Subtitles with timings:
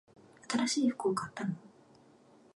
[0.49, 1.53] 新しい服を買ったの？